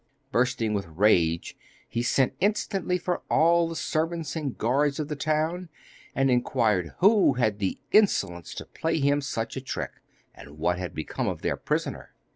Bursting 0.31 0.73
with 0.73 0.87
rage, 0.87 1.55
he 1.87 2.01
sent 2.01 2.33
instantly 2.39 2.97
for 2.97 3.21
all 3.29 3.69
the 3.69 3.75
servants 3.75 4.35
and 4.35 4.57
guards 4.57 4.99
of 4.99 5.09
the 5.09 5.15
town, 5.15 5.69
and 6.15 6.31
inquired 6.31 6.93
who 7.01 7.33
had 7.33 7.59
the 7.59 7.77
insolence 7.91 8.55
to 8.55 8.65
play 8.65 8.97
him 8.99 9.21
such 9.21 9.55
a 9.55 9.61
trick, 9.61 9.91
and 10.33 10.57
what 10.57 10.79
had 10.79 10.95
become 10.95 11.27
of 11.27 11.43
their 11.43 11.55
prisoner. 11.55 12.15